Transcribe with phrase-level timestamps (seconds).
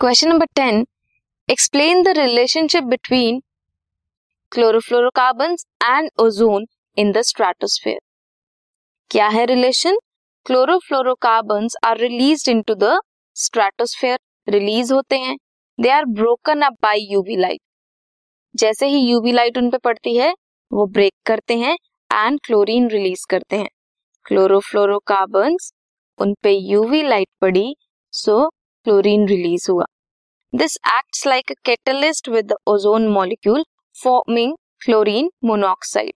[0.00, 0.84] Question number ten
[1.48, 3.38] explain the relationship between
[4.52, 6.66] chlorofluorocarbon and ozone
[6.96, 7.98] in the stratosphere
[9.10, 9.96] क्या है relation
[10.46, 12.90] chlorofluorocarbon are release into the
[13.36, 15.36] stratosphere release होते हैं।
[15.78, 17.60] They are broken up by UV light
[18.54, 20.32] जैसे ही UV light उन पे पड़ती है,
[20.70, 21.76] वो ब्रेक करते हैं
[22.10, 23.68] एंड क्लोरीन रिलीज़ करते हैं।
[24.26, 25.56] क्लोरोफ्लोरोकार्बन
[26.18, 27.74] उन पे यूवी लाइट पड़ी
[28.12, 28.38] सो
[28.86, 29.84] क्लोरीन रिलीज़ हुआ।
[30.52, 33.64] This acts like a catalyst with the ozone molecule
[34.02, 34.54] forming
[34.84, 36.12] chlorine monoxide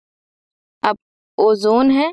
[0.82, 0.96] अब
[1.38, 2.12] ओजोन है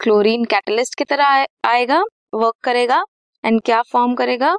[0.00, 2.00] क्लोरीन कैटलिस्ट की तरह आएगा
[2.34, 3.02] वर्क करेगा
[3.44, 4.54] एंड क्या फॉर्म करेगा?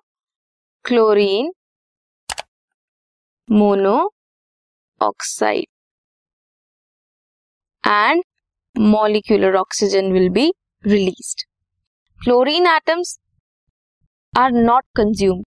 [0.85, 1.51] Chlorine
[5.01, 5.65] monoxide
[7.87, 8.23] and
[8.75, 10.43] molecular oxygen will be
[10.83, 11.41] released.
[12.21, 13.19] Fluorine atoms
[14.33, 15.43] are not consumed.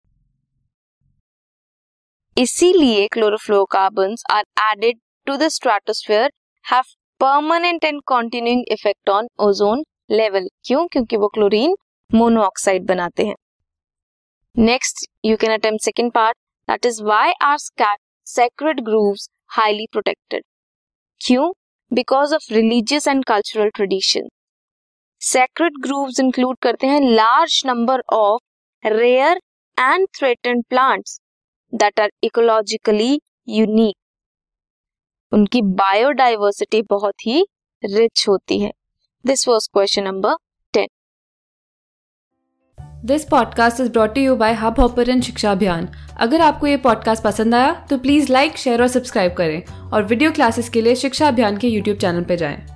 [2.38, 6.32] इसीलिए chlorofluorocarbons are added to the stratosphere
[6.66, 6.84] have
[7.22, 10.86] permanent and continuing effect on ozone level क्यों?
[10.88, 11.76] क्योंकि वो क्लोरीन
[12.10, 13.36] मोनोऑक्साइड बनाते हैं।
[14.56, 16.38] Next you can attempt second part
[16.68, 17.58] that is why are
[18.28, 20.44] sacred groves highly protected
[21.22, 21.52] क्यों?
[21.92, 24.28] Because of religious and cultural tradition
[25.22, 28.42] sacred groves include करते हैं large number of
[28.86, 29.40] rare
[29.78, 31.20] and threaten plants
[31.74, 33.96] that are ecologically unique
[35.32, 37.46] उनकी biodiversity बहुत ही
[37.84, 38.72] rich होती है।
[39.26, 40.36] This was question number
[40.74, 40.88] ten
[43.06, 47.74] this podcast is brought you by Hubhopper शिक्षा अभियान अगर आपको ये पॉडकास्ट पसंद आया
[47.90, 51.68] तो प्लीज़ लाइक शेयर और सब्सक्राइब करें। और वीडियो क्लासेस के लिए शिक्षा अभियान के
[51.68, 52.73] यूट्यूब चैनल पर जाएँ।